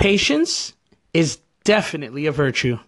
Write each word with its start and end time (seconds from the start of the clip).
Patience 0.00 0.72
is 1.12 1.40
definitely 1.62 2.24
a 2.24 2.32
virtue. 2.32 2.78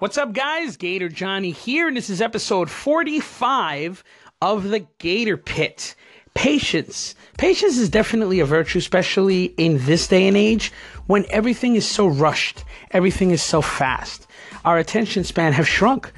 What's 0.00 0.18
up, 0.18 0.32
guys? 0.32 0.76
Gator 0.76 1.08
Johnny 1.08 1.52
here, 1.52 1.86
and 1.86 1.96
this 1.96 2.10
is 2.10 2.20
episode 2.20 2.68
45 2.68 4.02
of 4.42 4.70
the 4.70 4.88
Gator 4.98 5.36
Pit. 5.36 5.94
Patience. 6.34 7.14
Patience 7.38 7.76
is 7.78 7.88
definitely 7.88 8.40
a 8.40 8.44
virtue, 8.44 8.78
especially 8.78 9.46
in 9.56 9.78
this 9.84 10.06
day 10.06 10.28
and 10.28 10.36
age 10.36 10.72
when 11.06 11.26
everything 11.30 11.76
is 11.76 11.88
so 11.88 12.06
rushed, 12.06 12.64
everything 12.92 13.30
is 13.30 13.42
so 13.42 13.60
fast. 13.60 14.26
Our 14.64 14.78
attention 14.78 15.24
span 15.24 15.52
have 15.52 15.68
shrunk. 15.68 16.12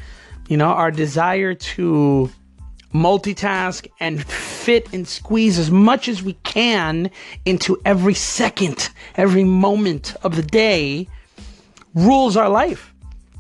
You 0.49 0.57
know, 0.57 0.69
our 0.69 0.91
desire 0.91 1.55
to 1.55 2.31
multitask 2.93 3.87
and 4.01 4.23
fit 4.25 4.93
and 4.93 5.09
squeeze 5.09 5.59
as 5.59 5.71
much 5.71 6.09
as 6.09 6.23
we 6.23 6.35
can 6.45 7.11
into 7.45 7.81
every 7.85 8.15
second, 8.15 8.91
every 9.17 9.45
moment 9.45 10.15
of 10.23 10.37
the 10.37 10.43
day 10.43 11.09
rules 11.95 12.37
our 12.37 12.49
life 12.49 12.93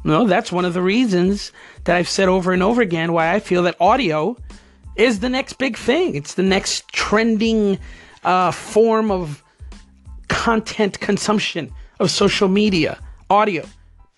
You 0.04 0.10
know, 0.10 0.26
that's 0.26 0.50
one 0.50 0.64
of 0.64 0.74
the 0.74 0.82
reasons 0.82 1.52
that 1.84 1.96
I've 1.96 2.08
said 2.08 2.28
over 2.28 2.52
and 2.52 2.62
over 2.62 2.82
again 2.82 3.12
why 3.12 3.32
I 3.32 3.40
feel 3.40 3.62
that 3.64 3.80
audio 3.80 4.36
is 4.96 5.20
the 5.20 5.28
next 5.28 5.54
big 5.54 5.76
thing. 5.76 6.14
It's 6.14 6.34
the 6.34 6.42
next 6.42 6.88
trending 6.88 7.78
uh, 8.24 8.50
form 8.50 9.10
of 9.10 9.42
content 10.28 11.00
consumption 11.00 11.72
of 12.00 12.10
social 12.10 12.48
media, 12.48 12.98
audio, 13.30 13.64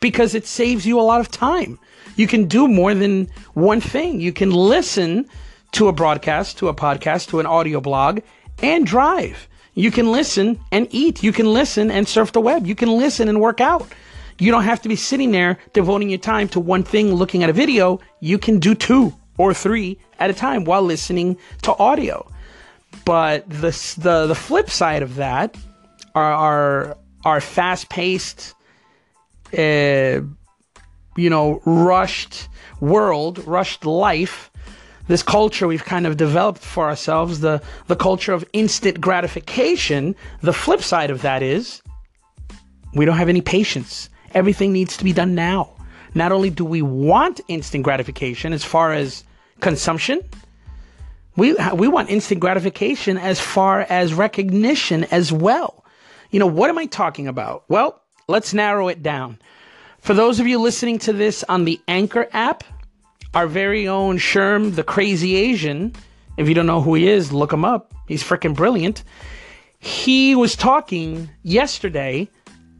because 0.00 0.34
it 0.34 0.46
saves 0.46 0.86
you 0.86 0.98
a 0.98 1.02
lot 1.02 1.20
of 1.20 1.30
time. 1.30 1.78
You 2.16 2.26
can 2.26 2.46
do 2.46 2.68
more 2.68 2.94
than 2.94 3.28
one 3.54 3.80
thing. 3.80 4.20
You 4.20 4.32
can 4.32 4.50
listen 4.50 5.28
to 5.72 5.88
a 5.88 5.92
broadcast, 5.92 6.58
to 6.58 6.68
a 6.68 6.74
podcast, 6.74 7.28
to 7.28 7.40
an 7.40 7.46
audio 7.46 7.80
blog, 7.80 8.20
and 8.62 8.86
drive. 8.86 9.48
You 9.74 9.90
can 9.90 10.12
listen 10.12 10.60
and 10.70 10.86
eat. 10.90 11.22
You 11.22 11.32
can 11.32 11.52
listen 11.52 11.90
and 11.90 12.06
surf 12.06 12.32
the 12.32 12.40
web. 12.40 12.66
You 12.66 12.76
can 12.76 12.88
listen 12.88 13.28
and 13.28 13.40
work 13.40 13.60
out. 13.60 13.86
You 14.38 14.50
don't 14.50 14.64
have 14.64 14.82
to 14.82 14.88
be 14.88 14.96
sitting 14.96 15.32
there 15.32 15.58
devoting 15.72 16.10
your 16.10 16.18
time 16.18 16.48
to 16.50 16.60
one 16.60 16.84
thing, 16.84 17.12
looking 17.14 17.42
at 17.42 17.50
a 17.50 17.52
video. 17.52 18.00
You 18.20 18.38
can 18.38 18.58
do 18.60 18.74
two 18.74 19.12
or 19.38 19.54
three 19.54 19.98
at 20.18 20.30
a 20.30 20.34
time 20.34 20.64
while 20.64 20.82
listening 20.82 21.36
to 21.62 21.76
audio. 21.76 22.30
But 23.04 23.48
the 23.48 23.70
the 23.98 24.26
the 24.26 24.34
flip 24.34 24.70
side 24.70 25.02
of 25.02 25.16
that 25.16 25.56
are 26.14 26.32
our 26.32 26.96
our 27.24 27.40
fast 27.40 27.88
paced, 27.88 28.54
uh, 29.52 30.20
you 31.16 31.30
know, 31.30 31.60
rushed 31.64 32.48
world, 32.80 33.44
rushed 33.46 33.84
life. 33.84 34.50
This 35.06 35.22
culture 35.22 35.66
we've 35.66 35.84
kind 35.84 36.06
of 36.06 36.16
developed 36.16 36.62
for 36.62 36.84
ourselves, 36.84 37.40
the 37.40 37.62
the 37.88 37.96
culture 37.96 38.32
of 38.32 38.44
instant 38.52 39.00
gratification. 39.00 40.14
The 40.40 40.52
flip 40.52 40.80
side 40.80 41.10
of 41.10 41.22
that 41.22 41.42
is 41.42 41.82
we 42.94 43.04
don't 43.04 43.18
have 43.18 43.28
any 43.28 43.42
patience. 43.42 44.08
Everything 44.32 44.72
needs 44.72 44.96
to 44.96 45.04
be 45.04 45.12
done 45.12 45.34
now. 45.34 45.73
Not 46.14 46.32
only 46.32 46.50
do 46.50 46.64
we 46.64 46.82
want 46.82 47.40
instant 47.48 47.84
gratification 47.84 48.52
as 48.52 48.64
far 48.64 48.92
as 48.92 49.24
consumption, 49.60 50.20
we, 51.36 51.56
we 51.74 51.88
want 51.88 52.10
instant 52.10 52.40
gratification 52.40 53.18
as 53.18 53.40
far 53.40 53.80
as 53.80 54.14
recognition 54.14 55.04
as 55.04 55.32
well. 55.32 55.84
You 56.30 56.38
know, 56.38 56.46
what 56.46 56.70
am 56.70 56.78
I 56.78 56.86
talking 56.86 57.26
about? 57.26 57.64
Well, 57.68 58.00
let's 58.28 58.54
narrow 58.54 58.88
it 58.88 59.02
down. 59.02 59.38
For 59.98 60.14
those 60.14 60.38
of 60.38 60.46
you 60.46 60.60
listening 60.60 60.98
to 61.00 61.12
this 61.12 61.44
on 61.48 61.64
the 61.64 61.80
Anchor 61.88 62.28
app, 62.32 62.62
our 63.34 63.46
very 63.46 63.88
own 63.88 64.18
Sherm, 64.18 64.74
the 64.74 64.84
crazy 64.84 65.34
Asian, 65.34 65.94
if 66.36 66.48
you 66.48 66.54
don't 66.54 66.66
know 66.66 66.80
who 66.80 66.94
he 66.94 67.08
is, 67.08 67.32
look 67.32 67.52
him 67.52 67.64
up. 67.64 67.92
He's 68.06 68.22
freaking 68.22 68.54
brilliant. 68.54 69.02
He 69.78 70.34
was 70.34 70.56
talking 70.56 71.30
yesterday 71.42 72.28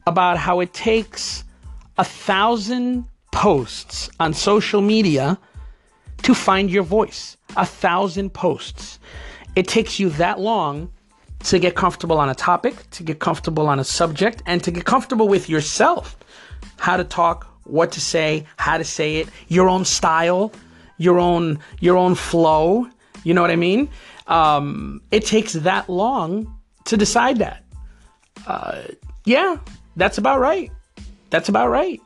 about 0.07 0.37
how 0.37 0.61
it 0.61 0.73
takes 0.73 1.45
a 1.97 2.05
thousand 2.05 3.07
posts 3.35 4.09
on 4.21 4.33
social 4.33 4.81
media 4.81 5.39
to 6.23 6.35
find 6.35 6.71
your 6.71 6.85
voice. 6.85 7.37
A 7.57 7.67
thousand 7.67 8.31
posts. 8.31 8.99
It 9.57 9.69
takes 9.69 9.99
you 9.99 10.09
that 10.11 10.41
long 10.41 10.91
to 11.41 11.59
get 11.59 11.75
comfortable 11.75 12.19
on 12.19 12.29
a 12.31 12.35
topic, 12.35 12.89
to 12.93 13.03
get 13.03 13.19
comfortable 13.19 13.67
on 13.67 13.79
a 13.79 13.85
subject, 13.85 14.43
and 14.47 14.63
to 14.65 14.71
get 14.71 14.85
comfortable 14.85 15.29
with 15.29 15.49
yourself. 15.49 16.17
How 16.79 16.97
to 16.97 17.05
talk, 17.05 17.47
what 17.65 17.93
to 17.93 18.01
say, 18.01 18.47
how 18.57 18.79
to 18.79 18.85
say 18.85 19.17
it, 19.17 19.29
your 19.49 19.69
own 19.69 19.85
style, 19.85 20.53
your 20.97 21.19
own 21.19 21.59
your 21.81 21.97
own 21.97 22.15
flow. 22.15 22.87
You 23.25 23.35
know 23.35 23.43
what 23.43 23.51
I 23.51 23.57
mean? 23.57 23.91
Um, 24.27 25.03
it 25.11 25.27
takes 25.27 25.53
that 25.53 25.89
long 25.89 26.57
to 26.85 26.97
decide 26.97 27.39
that. 27.39 27.65
Uh, 28.47 28.83
yeah, 29.25 29.57
that's 29.97 30.19
about 30.19 30.41
right. 30.41 30.71
That's 31.31 31.49
about 31.49 31.69
right. 31.69 32.01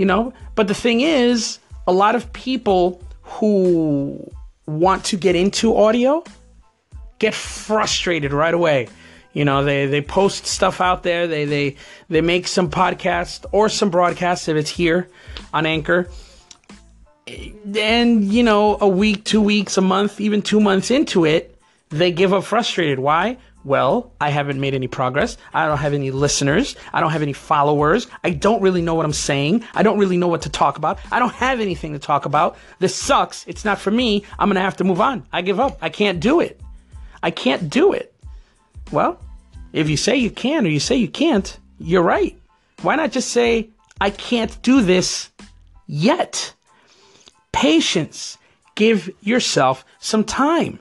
You 0.00 0.06
know, 0.06 0.32
but 0.54 0.66
the 0.66 0.72
thing 0.72 1.02
is, 1.02 1.58
a 1.86 1.92
lot 1.92 2.14
of 2.14 2.32
people 2.32 3.02
who 3.20 4.32
want 4.64 5.04
to 5.04 5.18
get 5.18 5.36
into 5.36 5.76
audio 5.76 6.24
get 7.18 7.34
frustrated 7.34 8.32
right 8.32 8.54
away. 8.54 8.88
You 9.34 9.44
know, 9.44 9.62
they, 9.62 9.84
they 9.84 10.00
post 10.00 10.46
stuff 10.46 10.80
out 10.80 11.02
there. 11.02 11.26
They, 11.26 11.44
they, 11.44 11.76
they 12.08 12.22
make 12.22 12.48
some 12.48 12.70
podcast 12.70 13.44
or 13.52 13.68
some 13.68 13.90
broadcasts 13.90 14.48
if 14.48 14.56
it's 14.56 14.70
here 14.70 15.06
on 15.52 15.66
Anchor. 15.66 16.08
And, 17.26 18.24
you 18.24 18.42
know, 18.42 18.78
a 18.80 18.88
week, 18.88 19.24
two 19.24 19.42
weeks, 19.42 19.76
a 19.76 19.82
month, 19.82 20.18
even 20.18 20.40
two 20.40 20.60
months 20.60 20.90
into 20.90 21.26
it, 21.26 21.60
they 21.90 22.10
give 22.10 22.32
up 22.32 22.44
frustrated. 22.44 23.00
Why? 23.00 23.36
Well, 23.62 24.12
I 24.20 24.30
haven't 24.30 24.58
made 24.58 24.72
any 24.72 24.88
progress. 24.88 25.36
I 25.52 25.66
don't 25.66 25.78
have 25.78 25.92
any 25.92 26.10
listeners. 26.10 26.76
I 26.94 27.00
don't 27.00 27.10
have 27.10 27.20
any 27.20 27.34
followers. 27.34 28.06
I 28.24 28.30
don't 28.30 28.62
really 28.62 28.80
know 28.80 28.94
what 28.94 29.04
I'm 29.04 29.12
saying. 29.12 29.64
I 29.74 29.82
don't 29.82 29.98
really 29.98 30.16
know 30.16 30.28
what 30.28 30.42
to 30.42 30.48
talk 30.48 30.78
about. 30.78 30.98
I 31.12 31.18
don't 31.18 31.34
have 31.34 31.60
anything 31.60 31.92
to 31.92 31.98
talk 31.98 32.24
about. 32.24 32.56
This 32.78 32.94
sucks. 32.94 33.46
It's 33.46 33.64
not 33.64 33.78
for 33.78 33.90
me. 33.90 34.24
I'm 34.38 34.48
going 34.48 34.54
to 34.54 34.62
have 34.62 34.78
to 34.78 34.84
move 34.84 35.00
on. 35.00 35.26
I 35.30 35.42
give 35.42 35.60
up. 35.60 35.78
I 35.82 35.90
can't 35.90 36.20
do 36.20 36.40
it. 36.40 36.58
I 37.22 37.30
can't 37.30 37.68
do 37.68 37.92
it. 37.92 38.14
Well, 38.90 39.20
if 39.74 39.90
you 39.90 39.98
say 39.98 40.16
you 40.16 40.30
can 40.30 40.66
or 40.66 40.70
you 40.70 40.80
say 40.80 40.96
you 40.96 41.08
can't, 41.08 41.58
you're 41.78 42.02
right. 42.02 42.36
Why 42.80 42.96
not 42.96 43.12
just 43.12 43.30
say, 43.30 43.68
I 44.00 44.08
can't 44.08 44.60
do 44.62 44.80
this 44.80 45.30
yet? 45.86 46.54
Patience. 47.52 48.38
Give 48.74 49.10
yourself 49.20 49.84
some 49.98 50.24
time. 50.24 50.80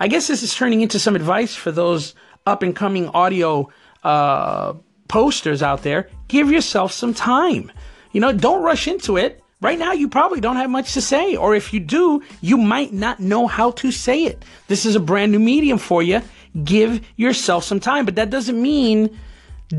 I 0.00 0.08
guess 0.08 0.28
this 0.28 0.42
is 0.42 0.54
turning 0.54 0.80
into 0.80 0.98
some 0.98 1.16
advice 1.16 1.54
for 1.54 1.72
those 1.72 2.14
up 2.46 2.62
and 2.62 2.74
coming 2.74 3.08
audio 3.08 3.68
uh, 4.04 4.74
posters 5.08 5.62
out 5.62 5.82
there. 5.82 6.08
Give 6.28 6.50
yourself 6.50 6.92
some 6.92 7.14
time. 7.14 7.72
You 8.12 8.20
know, 8.20 8.32
don't 8.32 8.62
rush 8.62 8.86
into 8.86 9.16
it. 9.16 9.42
Right 9.60 9.78
now, 9.78 9.92
you 9.92 10.08
probably 10.08 10.40
don't 10.40 10.56
have 10.56 10.70
much 10.70 10.94
to 10.94 11.00
say, 11.00 11.34
or 11.34 11.56
if 11.56 11.72
you 11.72 11.80
do, 11.80 12.22
you 12.40 12.56
might 12.56 12.92
not 12.92 13.18
know 13.18 13.48
how 13.48 13.72
to 13.72 13.90
say 13.90 14.24
it. 14.24 14.44
This 14.68 14.86
is 14.86 14.94
a 14.94 15.00
brand 15.00 15.32
new 15.32 15.40
medium 15.40 15.78
for 15.78 16.00
you. 16.00 16.22
Give 16.62 17.04
yourself 17.16 17.64
some 17.64 17.80
time, 17.80 18.04
but 18.04 18.14
that 18.14 18.30
doesn't 18.30 18.60
mean 18.60 19.18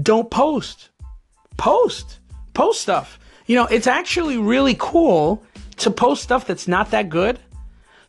don't 0.03 0.29
post. 0.29 0.89
Post. 1.55 2.19
Post 2.53 2.81
stuff. 2.81 3.19
You 3.45 3.55
know, 3.55 3.65
it's 3.67 3.87
actually 3.87 4.37
really 4.37 4.75
cool 4.77 5.43
to 5.77 5.89
post 5.89 6.23
stuff 6.23 6.45
that's 6.45 6.67
not 6.67 6.91
that 6.91 7.07
good 7.07 7.39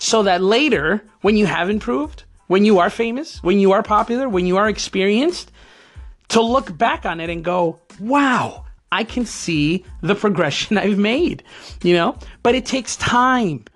so 0.00 0.24
that 0.24 0.42
later, 0.42 1.04
when 1.20 1.36
you 1.36 1.46
have 1.46 1.70
improved, 1.70 2.24
when 2.48 2.64
you 2.64 2.78
are 2.80 2.90
famous, 2.90 3.40
when 3.42 3.60
you 3.60 3.72
are 3.72 3.82
popular, 3.82 4.28
when 4.28 4.46
you 4.46 4.56
are 4.56 4.68
experienced, 4.68 5.52
to 6.28 6.40
look 6.40 6.76
back 6.76 7.04
on 7.04 7.20
it 7.20 7.28
and 7.28 7.44
go, 7.44 7.78
wow, 8.00 8.64
I 8.90 9.04
can 9.04 9.26
see 9.26 9.84
the 10.00 10.14
progression 10.14 10.78
I've 10.84 10.98
made, 10.98 11.44
you 11.82 11.94
know? 11.94 12.16
But 12.42 12.54
it 12.54 12.66
takes 12.66 12.96
time. 12.96 13.66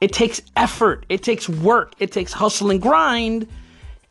It 0.00 0.12
takes 0.12 0.40
effort. 0.54 1.06
It 1.08 1.22
takes 1.22 1.48
work. 1.48 1.94
It 1.98 2.12
takes 2.12 2.32
hustle 2.32 2.70
and 2.70 2.80
grind 2.80 3.48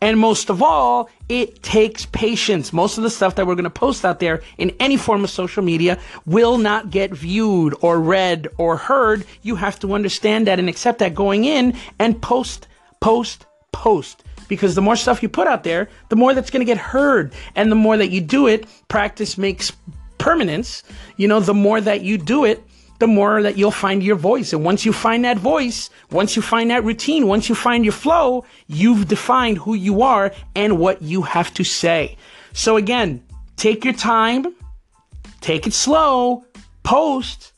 and 0.02 0.18
most 0.18 0.50
of 0.50 0.64
all, 0.64 1.10
it 1.28 1.62
takes 1.62 2.06
patience. 2.06 2.72
Most 2.72 2.98
of 2.98 3.04
the 3.04 3.10
stuff 3.10 3.36
that 3.36 3.46
we're 3.46 3.56
going 3.56 3.66
to 3.66 3.70
post 3.70 4.06
out 4.06 4.20
there 4.20 4.42
in 4.58 4.74
any 4.80 4.96
form 4.96 5.24
of 5.26 5.30
social 5.30 5.62
media 5.62 6.00
will 6.26 6.58
not 6.58 6.90
get 6.90 7.12
viewed 7.12 7.76
or 7.82 8.00
read 8.00 8.48
or 8.58 8.78
heard. 8.78 9.26
You 9.42 9.56
have 9.56 9.78
to 9.80 9.94
understand 9.94 10.48
that 10.48 10.58
and 10.58 10.70
accept 10.70 11.00
that 11.00 11.14
going 11.14 11.44
in 11.44 11.76
and 12.00 12.22
post, 12.22 12.68
post, 13.02 13.46
post. 13.74 14.24
Because 14.48 14.74
the 14.74 14.82
more 14.82 14.96
stuff 14.96 15.22
you 15.22 15.30
put 15.30 15.48
out 15.48 15.64
there, 15.64 15.90
the 16.08 16.16
more 16.16 16.34
that's 16.34 16.50
going 16.50 16.66
to 16.66 16.66
get 16.66 16.78
heard. 16.78 17.34
And 17.56 17.70
the 17.70 17.76
more 17.76 17.98
that 17.98 18.10
you 18.10 18.22
do 18.22 18.48
it, 18.48 18.66
practice 18.88 19.38
makes 19.38 19.74
permanence. 20.18 20.82
You 21.18 21.28
know, 21.28 21.42
the 21.42 21.54
more 21.54 21.82
that 21.82 22.02
you 22.02 22.18
do 22.18 22.46
it, 22.46 22.64
the 23.00 23.08
more 23.08 23.42
that 23.42 23.58
you'll 23.58 23.72
find 23.72 24.04
your 24.04 24.16
voice. 24.16 24.54
And 24.54 24.64
once 24.64 24.86
you 24.86 24.94
find 24.94 25.26
that 25.26 25.38
voice, 25.38 25.90
once 26.12 26.36
you 26.36 26.42
find 26.42 26.70
that 26.70 26.84
routine, 26.84 27.28
once 27.28 27.50
you 27.50 27.56
find 27.56 27.84
your 27.84 27.94
flow, 27.94 28.46
you've 28.68 29.08
defined 29.08 29.58
who 29.58 29.74
you 29.74 30.02
are 30.02 30.32
and 30.56 30.78
what 30.78 31.02
you 31.02 31.22
have 31.24 31.54
to 31.56 31.64
say. 31.64 32.18
So 32.54 32.78
again, 32.78 33.24
take 33.56 33.84
your 33.84 33.94
time, 33.94 34.54
take 35.42 35.66
it 35.66 35.74
slow, 35.74 36.46
post, 36.84 37.54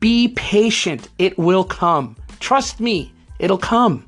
be 0.00 0.28
patient. 0.28 1.08
It 1.18 1.38
will 1.38 1.64
come. 1.64 2.16
Trust 2.40 2.80
me, 2.80 3.12
it'll 3.38 3.58
come. 3.58 4.04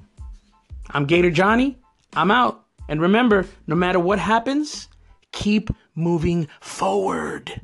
I'm 0.91 1.07
Gator 1.07 1.31
Johnny. 1.31 1.79
I'm 2.15 2.31
out. 2.31 2.65
And 2.89 3.01
remember, 3.01 3.47
no 3.67 3.75
matter 3.75 3.99
what 3.99 4.19
happens, 4.19 4.89
keep 5.33 5.71
moving 5.95 6.49
forward. 6.61 7.61